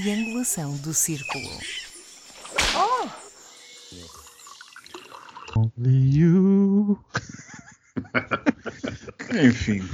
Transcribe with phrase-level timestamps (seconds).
[0.00, 1.48] triangulação do círculo.
[5.56, 6.98] Only you.
[9.42, 9.88] Enfim.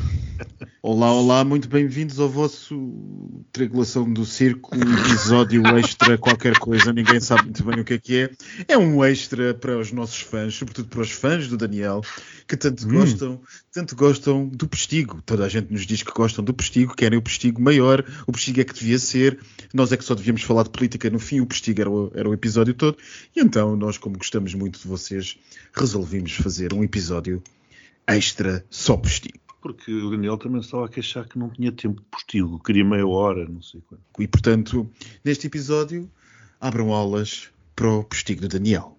[1.02, 7.42] Olá, olá, muito bem-vindos ao vosso Triangulação do Circo, episódio extra, qualquer coisa, ninguém sabe
[7.42, 8.30] muito bem o que é que é.
[8.68, 12.02] É um extra para os nossos fãs, sobretudo para os fãs do Daniel,
[12.46, 12.92] que tanto Hum.
[12.92, 13.40] gostam,
[13.72, 15.20] tanto gostam do Postigo.
[15.26, 18.60] Toda a gente nos diz que gostam do Postigo, querem o Postigo maior, o Postigo
[18.60, 19.40] é que devia ser,
[19.74, 22.28] nós é que só devíamos falar de política no fim, o Postigo era o, era
[22.28, 22.96] o episódio todo,
[23.34, 25.36] e então nós, como gostamos muito de vocês,
[25.74, 27.42] resolvemos fazer um episódio
[28.06, 29.41] extra só Postigo.
[29.62, 33.06] Porque o Daniel também estava a queixar que não tinha tempo de postigo, queria meia
[33.06, 34.02] hora, não sei quanto.
[34.18, 34.90] E portanto,
[35.24, 36.10] neste episódio,
[36.60, 38.98] abram aulas para o postigo do Daniel.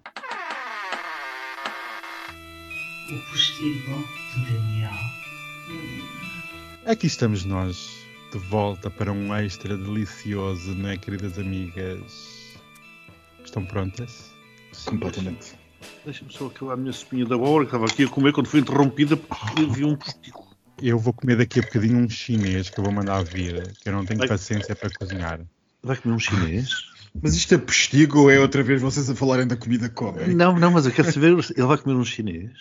[3.12, 4.90] O postigo do Daniel.
[6.86, 7.90] Aqui estamos nós,
[8.32, 12.56] de volta para um extra delicioso, não é, queridas amigas?
[13.44, 14.30] Estão prontas?
[14.86, 15.54] Completamente.
[16.06, 18.60] Deixa-me só acabar a minha sopinha da hora, que estava aqui a comer quando foi
[18.60, 20.43] interrompida porque havia um postigo.
[20.78, 23.92] Eu vou comer daqui a bocadinho um chinês que eu vou mandar vir, que eu
[23.92, 24.28] não tenho Ai.
[24.28, 25.40] paciência para cozinhar.
[25.82, 26.92] Vai comer um chinês?
[27.22, 30.34] Mas isto é postigo ou é outra vez vocês a falarem da comida que comem?
[30.34, 32.52] Não, não, mas eu quero saber, ele vai comer um chinês?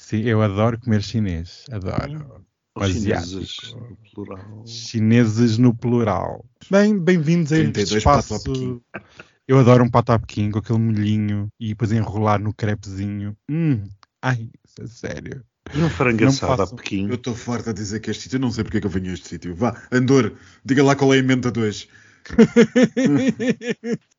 [0.00, 2.46] Sim, eu adoro comer chinês, adoro.
[2.76, 3.44] Ou Asiático.
[3.44, 4.64] chineses, no plural?
[4.64, 6.44] Chineses no plural.
[6.70, 8.82] Bem, bem-vindos a este 32 espaço.
[9.46, 13.36] Eu adoro um pato à Pequim com aquele molhinho e depois enrolar no crepezinho.
[13.50, 13.82] Hum,
[14.22, 15.44] ai, isso é sério.
[15.72, 16.76] E um frango assado a façam.
[16.76, 17.08] Eu Pequim?
[17.14, 19.10] estou farto a dizer que este sítio, eu não sei porque é que eu venho
[19.10, 19.54] a este sítio.
[19.54, 21.88] Vá, Andor, diga lá qual é a emenda 2.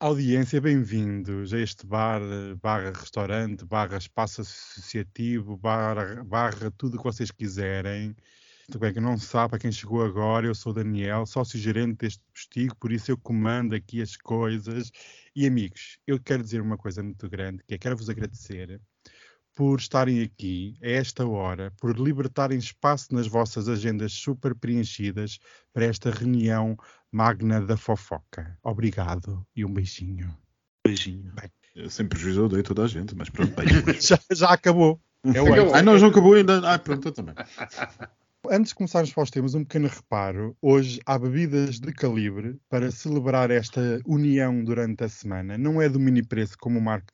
[0.00, 2.20] Audiência, bem-vindos a este bar,
[2.60, 8.14] barra restaurante, barra espaço associativo, barra, barra tudo o que vocês quiserem.
[8.68, 12.22] Muito bem, que não sabe, para quem chegou agora, eu sou o Daniel, sócio-gerente deste
[12.32, 14.90] postigo, por isso eu comando aqui as coisas.
[15.34, 18.80] E amigos, eu quero dizer uma coisa muito grande, que é quero vos agradecer
[19.54, 25.38] por estarem aqui a esta hora, por libertarem espaço nas vossas agendas super preenchidas
[25.72, 26.76] para esta reunião
[27.10, 28.58] magna da fofoca.
[28.62, 30.34] Obrigado e um beijinho.
[30.86, 31.32] Beijinho.
[31.88, 33.54] Sem prejuízo eu dei toda a gente, mas pronto.
[33.54, 33.66] bem.
[34.00, 35.00] Já, já acabou.
[35.34, 36.58] É o Ai, não, já acabou ainda.
[36.68, 37.34] Ah, pronto, eu também.
[38.50, 40.56] Antes de começarmos para os temas, um pequeno reparo.
[40.60, 45.56] Hoje há bebidas de calibre para celebrar esta união durante a semana.
[45.56, 47.06] Não é do mini preço, como o Marx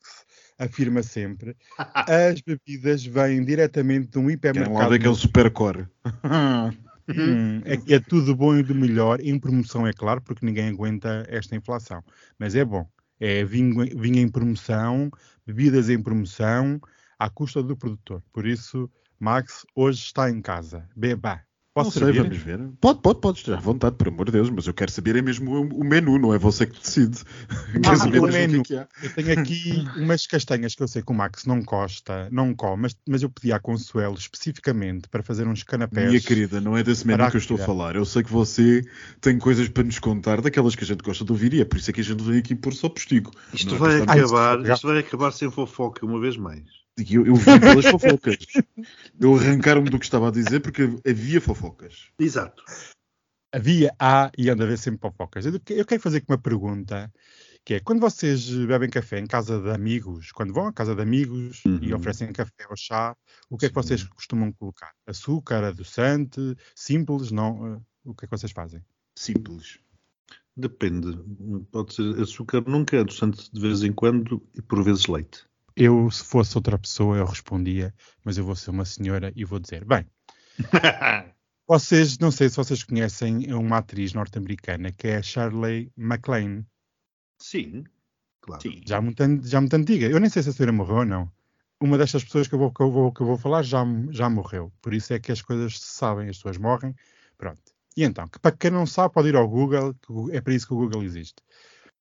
[0.59, 1.55] afirma sempre.
[1.77, 4.89] As bebidas vêm diretamente de um lá hipermercado.
[4.91, 5.87] daquele supercore.
[7.09, 10.69] Hum, é que é tudo bom e do melhor, em promoção, é claro, porque ninguém
[10.69, 12.03] aguenta esta inflação.
[12.37, 12.87] Mas é bom.
[13.19, 15.09] É vinho, vinho em promoção,
[15.43, 16.79] bebidas em promoção,
[17.17, 18.21] à custa do produtor.
[18.31, 18.87] Por isso,
[19.19, 20.87] Max, hoje está em casa.
[20.95, 21.41] Beba.
[21.79, 22.21] Não Posso sei, servir?
[22.23, 22.59] vamos ver.
[22.81, 25.21] Pode, pode, pode estar à vontade, por amor de Deus, mas eu quero saber é
[25.21, 27.19] mesmo o, menu, não é você que decide.
[27.81, 28.61] Quero saber o mesmo menu.
[28.61, 29.05] o que é que.
[29.05, 32.83] Eu tenho aqui umas castanhas que eu sei que o Max não gosta, não come,
[32.83, 36.09] mas, mas eu pedi à Consuelo especificamente para fazer uns canapés.
[36.09, 37.95] Minha querida, não é desse menu que eu estou a falar.
[37.95, 38.83] Eu sei que você
[39.21, 41.77] tem coisas para nos contar, daquelas que a gente gosta de ouvir, e é por
[41.77, 43.31] isso é que a gente vem aqui pôr só postigo.
[43.53, 46.78] Isto Não é vai acabar, isto vai acabar sem fofoca uma vez mais.
[46.99, 48.37] E Eu, eu vi pelas fofocas.
[49.19, 52.07] Eu arrancaram-me do que estava a dizer porque havia fofocas.
[52.19, 52.63] Exato.
[53.51, 55.45] Havia, há e anda a haver sempre fofocas.
[55.45, 57.11] Eu, eu quero fazer aqui uma pergunta,
[57.65, 61.01] que é, quando vocês bebem café em casa de amigos, quando vão à casa de
[61.01, 61.95] amigos e Uhum.
[61.97, 63.15] oferecem café ou chá,
[63.49, 63.81] o que é que Sim.
[63.81, 64.91] vocês costumam colocar?
[65.07, 67.75] Açúcar, adoçante, simples, não?
[67.75, 68.81] eh, O que é que vocês fazem?
[69.15, 69.79] Simples.
[70.55, 71.17] Depende.
[71.71, 75.45] Pode ser açúcar nunca, adoçante de vez em quando e por vezes leite.
[75.81, 77.93] Eu, se fosse outra pessoa, eu respondia,
[78.25, 80.05] mas eu vou ser uma senhora e vou dizer, bem,
[81.65, 86.65] vocês, não sei se vocês conhecem uma atriz norte-americana que é a Shirley MacLaine.
[87.41, 87.85] Sim,
[88.41, 88.61] claro.
[88.61, 88.81] Sim.
[88.85, 90.07] já muito, já muito antiga.
[90.07, 91.31] Eu nem sei se a senhora morreu ou não.
[91.79, 94.29] Uma destas pessoas que eu vou, que eu vou, que eu vou falar já, já
[94.29, 94.73] morreu.
[94.81, 96.93] Por isso é que as coisas se sabem, as pessoas morrem.
[97.37, 97.61] Pronto.
[97.95, 99.95] E então, que para quem não sabe, pode ir ao Google,
[100.33, 101.41] é para isso que o Google existe.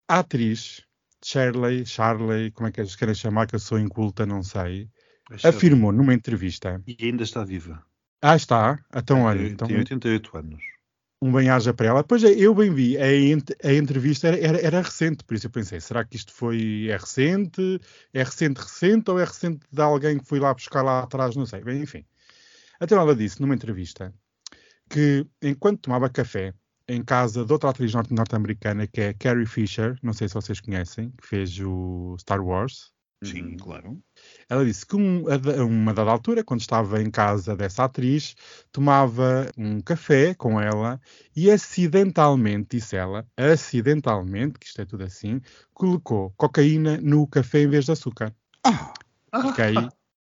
[0.08, 0.87] A atriz
[1.28, 4.88] Shirley, Charley, como é que eles querem chamar, que eu sou inculta, não sei,
[5.44, 6.82] afirmou numa entrevista.
[6.86, 7.84] E ainda está viva.
[8.22, 8.78] Ah, está.
[8.96, 10.62] Então, olha, tem, então, tem 88 anos.
[11.20, 12.02] um bem-aja para ela.
[12.02, 15.50] Pois é, eu bem vi, a, a entrevista era, era, era recente, por isso eu
[15.50, 17.78] pensei, será que isto foi, é recente,
[18.14, 21.44] é recente, recente, ou é recente de alguém que foi lá buscar lá atrás, não
[21.44, 22.06] sei, bem, enfim.
[22.80, 24.14] Então ela disse numa entrevista
[24.88, 26.54] que enquanto tomava café
[26.88, 30.60] em casa de outra atriz norte- norte-americana que é Carrie Fisher, não sei se vocês
[30.60, 32.92] conhecem, que fez o Star Wars,
[33.24, 34.00] Sim, claro.
[34.48, 35.24] Ela disse que um,
[35.66, 38.36] uma dada altura, quando estava em casa dessa atriz,
[38.70, 41.00] tomava um café com ela
[41.34, 45.40] e acidentalmente, disse ela, acidentalmente, que isto é tudo assim,
[45.74, 48.32] colocou cocaína no café em vez de açúcar.
[48.64, 48.92] Ah,
[49.32, 49.64] Ok?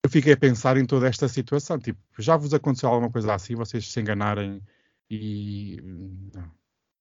[0.03, 1.77] Eu fiquei a pensar em toda esta situação.
[1.77, 4.61] Tipo, já vos aconteceu alguma coisa assim, vocês se enganarem
[5.09, 5.79] e.
[6.33, 6.51] Não.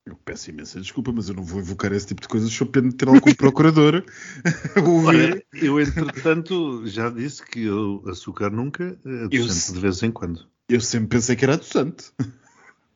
[0.06, 2.88] eu peço imensa desculpa, mas eu não vou invocar esse tipo de coisas sob pena
[2.88, 4.04] de ter algum procurador.
[5.04, 10.46] Olha, eu entretanto já disse que eu açúcar nunca, Eu adoçante de vez em quando.
[10.68, 12.12] Eu sempre pensei que era adoçante.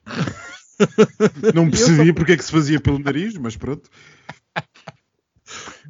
[1.55, 3.89] Não percebi porque é que se fazia pelo nariz, mas pronto.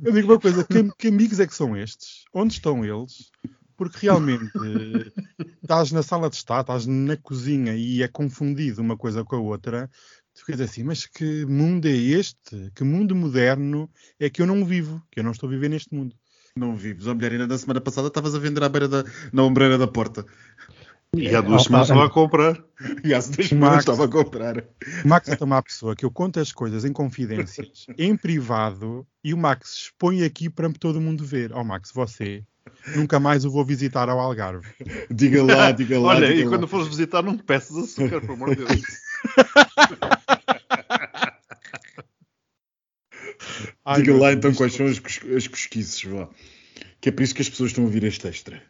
[0.03, 2.25] Eu digo uma coisa: que, que amigos é que são estes?
[2.33, 3.31] Onde estão eles?
[3.77, 5.23] Porque realmente eh,
[5.71, 9.39] estás na sala de estar, estás na cozinha e é confundido uma coisa com a
[9.39, 9.89] outra.
[10.35, 12.73] Tu ficas assim, mas que mundo é este?
[12.75, 13.89] Que mundo moderno
[14.19, 15.01] é que eu não vivo?
[15.13, 16.17] Que eu não estou a viver neste mundo.
[16.57, 17.07] Não vives.
[17.07, 19.87] A mulher ainda na semana passada estavas a vender à beira da, na ombreira da
[19.87, 20.27] porta.
[21.17, 22.65] E há duas semanas estava a comprar.
[23.05, 23.49] E há duas Max.
[23.49, 24.65] semanas estava a comprar.
[25.05, 29.35] O Max é uma pessoa que eu conto as coisas em confidências, em privado, e
[29.35, 31.53] o Max expõe aqui para todo mundo ver.
[31.53, 32.43] Ó Max, você
[32.97, 34.67] nunca mais o vou visitar ao Algarve.
[35.11, 36.09] Diga lá, diga lá.
[36.11, 36.51] Olha, diga e lá.
[36.51, 38.81] quando fores visitar, não me peças açúcar, pelo amor de Deus.
[43.85, 46.29] Ai, Diga lá então quais são as, cos- as cosquices, vá.
[47.01, 48.63] Que é por isso que as pessoas estão a ouvir este extra.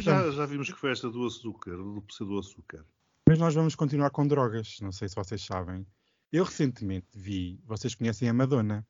[0.00, 2.84] Já, já vimos que foi esta do açúcar, do do açúcar.
[3.28, 5.86] Mas nós vamos continuar com drogas, não sei se vocês sabem.
[6.32, 8.86] Eu recentemente vi, vocês conhecem a Madonna.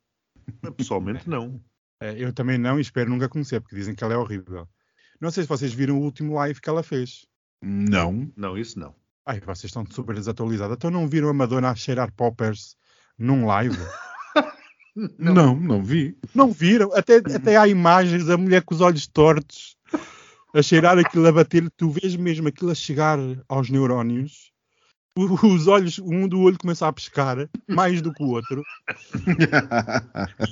[0.76, 1.60] Pessoalmente, não.
[2.00, 4.68] Eh, Eu também não e espero nunca conhecer, porque dizem que ela é horrível.
[5.20, 7.26] Não sei se vocês viram o último live que ela fez.
[7.62, 8.32] Não.
[8.36, 8.94] Não, isso não.
[9.26, 10.76] Ai, vocês estão super desatualizados.
[10.76, 12.76] Então não viram a Madonna a cheirar poppers
[13.18, 13.76] num live?
[15.18, 16.18] Não, não vi.
[16.34, 16.92] Não viram?
[16.92, 19.76] Até, até há imagens da mulher com os olhos tortos
[20.52, 21.70] a cheirar aquilo a bater.
[21.76, 23.18] Tu vês mesmo aquilo a chegar
[23.48, 24.52] aos neurónios.
[25.16, 28.62] Os olhos, um do olho começa a pescar mais do que o outro.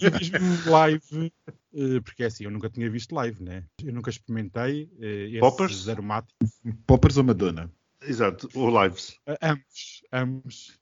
[0.01, 1.33] E eu fiz um live,
[1.75, 3.65] eh, porque é assim, eu nunca tinha visto live, né?
[3.83, 5.89] Eu nunca experimentei eh, esses Poppers?
[5.89, 6.51] aromáticos.
[6.87, 7.71] Poppers ou Madonna?
[8.03, 9.17] Exato, ou lives.
[9.27, 10.79] Eh, ambos, ambos.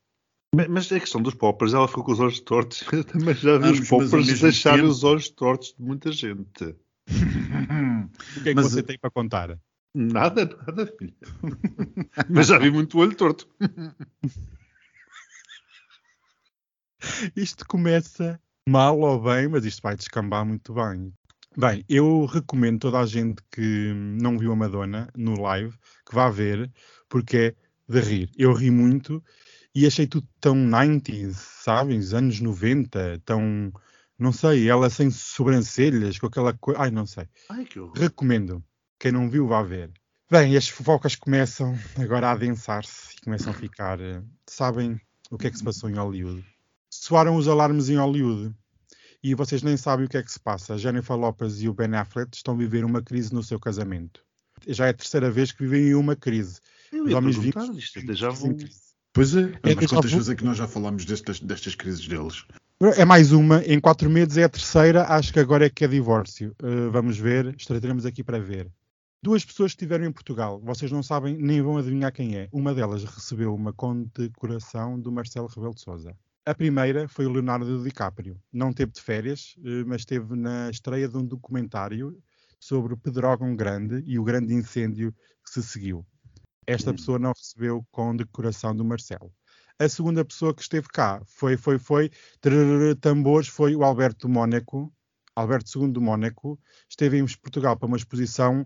[0.55, 2.83] Ma- Mas a questão dos poppers, ela ficou com os olhos tortos.
[2.93, 4.91] Eu também já vi os poppers deixarem tempo.
[4.91, 6.65] os olhos tortos de muita gente.
[7.09, 9.59] O que é que Mas, você tem para contar?
[9.99, 11.15] Nada, nada, filha.
[12.29, 13.49] Mas já vi muito olho torto.
[17.35, 18.39] Isto começa
[18.69, 21.15] mal ou bem, mas isto vai descambar muito bem.
[21.57, 25.75] Bem, eu recomendo toda a gente que não viu a Madonna no live
[26.07, 26.71] que vá ver,
[27.09, 27.55] porque é
[27.89, 28.31] de rir.
[28.37, 29.25] Eu ri muito
[29.75, 31.33] e achei tudo tão 90s,
[31.63, 31.99] sabem?
[31.99, 33.73] Os anos 90, tão.
[34.19, 36.83] Não sei, ela sem sobrancelhas, com aquela coisa.
[36.83, 37.27] Ai, não sei.
[37.49, 37.97] Ai, que horror.
[37.97, 38.63] Recomendo.
[38.99, 39.91] Quem não viu, vá ver.
[40.31, 44.01] Bem, as fofocas começam agora a adensar-se e começam a ficar.
[44.01, 45.01] eh, Sabem
[45.31, 46.45] o que é que se passou em Hollywood?
[46.91, 48.55] Soaram os alarmes em Hollywood
[49.23, 50.75] e vocês nem sabem o que é que se passa.
[50.75, 54.23] A Jennifer Lopez e o Ben Affleck estão a viver uma crise no seu casamento.
[54.67, 56.59] Já é a terceira vez que vivem uma crise.
[56.91, 58.69] Eu Os ia homens perguntar vivos isto, já vivem vou...
[59.13, 62.07] Pois é, É mas déjà quantas vezes é que nós já falámos destas, destas crises
[62.07, 62.45] deles?
[62.97, 65.89] É mais uma, em quatro meses é a terceira, acho que agora é que é
[65.89, 66.55] divórcio.
[66.63, 68.71] Uh, vamos ver, estaremos aqui para ver.
[69.23, 72.49] Duas pessoas que estiveram em Portugal, vocês não sabem nem vão adivinhar quem é.
[72.53, 76.17] Uma delas recebeu uma condecoração do Marcelo Rebelo de Sousa.
[76.45, 78.41] A primeira foi o Leonardo DiCaprio.
[78.53, 82.17] Não teve de férias, uh, mas esteve na estreia de um documentário
[82.61, 85.13] sobre o Pedrógão Grande e o grande incêndio
[85.45, 86.07] que se seguiu.
[86.67, 89.33] Esta pessoa não recebeu condecoração do Marcelo.
[89.79, 94.33] A segunda pessoa que esteve cá foi, foi, foi, trrr, tambores, foi o Alberto do
[94.33, 94.93] Mónaco,
[95.35, 96.59] Alberto II do Mónaco,
[96.89, 98.65] esteve em Portugal para uma exposição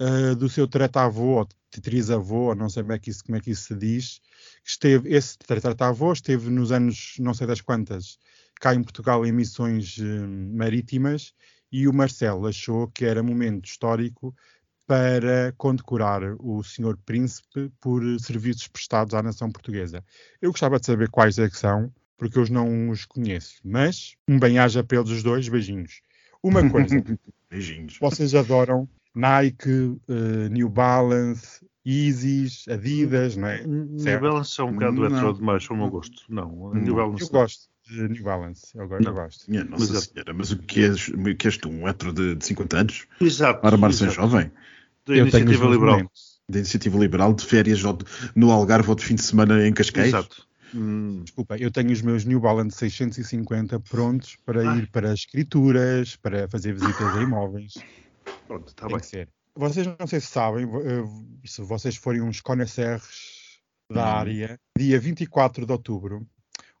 [0.00, 3.50] uh, do seu tretavô, ou trisavô, não sei como é, que isso, como é que
[3.50, 4.20] isso se diz,
[4.64, 8.18] que esteve, esse tretavô esteve nos anos não sei das quantas,
[8.60, 11.34] cá em Portugal em missões uh, marítimas,
[11.70, 14.34] e o Marcelo achou que era momento histórico
[14.86, 20.04] para condecorar o Senhor Príncipe por serviços prestados à nação portuguesa.
[20.40, 23.56] Eu gostava de saber quais é que são, porque eu não os conheço.
[23.64, 26.00] Mas um bem-aja para eles os dois, beijinhos.
[26.42, 26.94] Uma coisa,
[27.50, 27.98] Beijinhos.
[28.00, 33.66] vocês adoram Nike, eh, New Balance, Yeezys, Adidas, não é?
[33.66, 34.22] New Certo.
[34.22, 35.06] Balance é um bocado Não.
[35.06, 36.22] hetero demais para o meu gosto.
[36.28, 36.74] Não, Não.
[36.74, 39.02] New Balance Eu gosto de New Balance, eu gosto.
[39.04, 39.10] Não.
[39.10, 39.50] Eu gosto.
[39.50, 41.68] Minha Nossa Mas é- Senhora, mas o que és, o que és tu?
[41.70, 43.06] Um hetero de, de 50 anos?
[43.20, 43.64] Exato.
[43.66, 44.20] A armar-se em exato.
[44.28, 44.50] jovem?
[45.06, 46.10] Da Eu tenho os Iniciativa meus Liberal.
[46.48, 48.04] Da iniciativa liberal, de férias ou de-
[48.34, 50.08] no Algarve ou de fim de semana em Cascais?
[50.08, 50.46] Exato.
[50.74, 54.76] Hum, Desculpa, eu tenho os meus New Balance 650 prontos para Ah.
[54.76, 57.74] ir para escrituras, para fazer visitas a imóveis.
[58.46, 59.26] Pronto, está bem.
[59.54, 63.60] Vocês não sei se sabem, eh, se vocês forem uns connoisseurs
[63.90, 64.18] da Uhum.
[64.18, 66.26] área, dia 24 de outubro,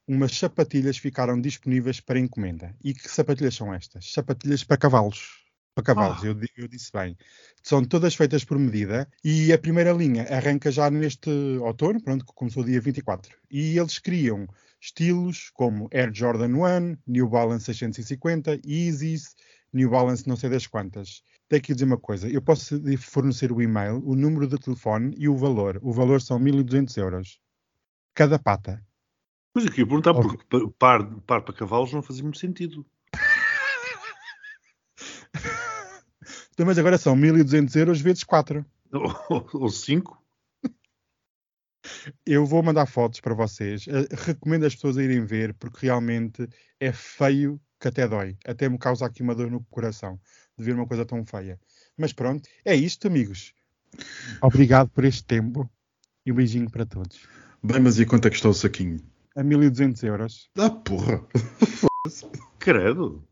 [0.06, 2.74] umas sapatilhas ficaram disponíveis para encomenda.
[2.84, 4.12] E que sapatilhas são estas?
[4.12, 5.44] Sapatilhas para cavalos.
[5.74, 6.26] Para cavalos, Ah.
[6.26, 7.16] eu, eu disse bem.
[7.62, 11.30] São todas feitas por medida e a primeira linha arranca já neste
[11.60, 13.36] outono, pronto, que começou dia 24.
[13.50, 14.46] E eles criam
[14.80, 19.34] estilos como Air Jordan 1, New Balance 650, Yeezys,
[19.72, 21.22] New Balance não sei das quantas.
[21.48, 25.28] Tenho que dizer uma coisa, eu posso fornecer o e-mail, o número de telefone e
[25.28, 25.78] o valor.
[25.80, 27.40] O valor são 1200 euros.
[28.14, 28.84] Cada pata.
[29.52, 32.84] Pois aqui, eu ia perguntar, porque pa- par, par para cavalos não fazia muito sentido.
[36.50, 38.66] Então, Mas agora são 1200 euros vezes 4.
[38.92, 40.20] Ou, ou cinco.
[42.24, 43.86] Eu vou mandar fotos para vocês.
[43.86, 46.48] Eh, recomendo as pessoas a irem ver, porque realmente
[46.80, 48.36] é feio que até dói.
[48.44, 50.20] Até me causa aqui uma dor no coração
[50.58, 51.58] de ver uma coisa tão feia.
[51.96, 53.52] Mas pronto, é isto, amigos.
[54.40, 55.68] Obrigado por este tempo
[56.24, 57.20] e um beijinho para todos.
[57.62, 59.00] Bem, mas e quanto é que está o saquinho?
[59.36, 60.50] A 1200 euros.
[60.58, 61.22] Ah, porra!
[62.58, 63.22] Credo.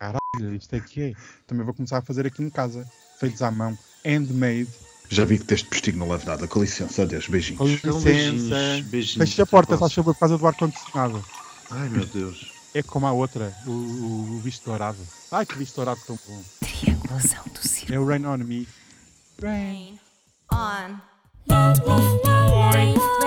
[0.00, 1.12] Olha, Isto é que é.
[1.46, 2.88] Também vou começar a fazer aqui em casa.
[3.18, 3.76] Feitos à mão.
[4.04, 4.68] Handmade.
[5.08, 6.46] Já vi que deste postigo não leve nada.
[6.46, 7.58] Com licença, adeus, beijinhos.
[7.58, 8.00] Com licença.
[8.00, 9.28] beijinhos, beijinhos.
[9.28, 11.24] Feche a porta, faz favor, por causa do ar-condicionado.
[11.70, 12.59] Ai, meu Deus.
[12.72, 14.98] É como a outra, o, o, o visto dourado.
[15.32, 16.42] Ai, que visto dourado tão bom.
[16.60, 17.94] Triangulação do círculo.
[17.94, 18.68] É o Rain On Me.
[19.40, 19.98] rain
[20.52, 21.00] on
[22.72, 23.19] rain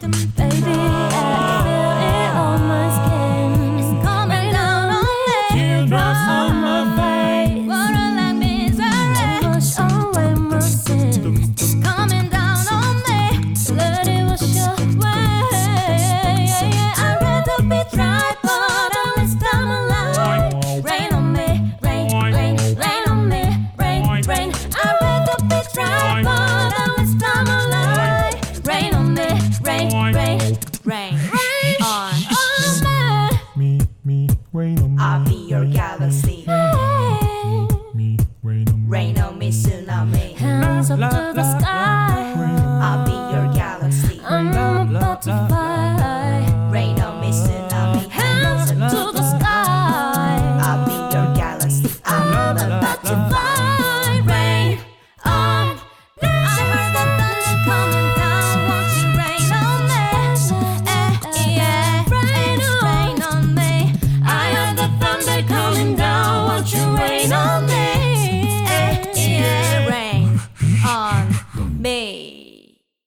[0.00, 0.27] them.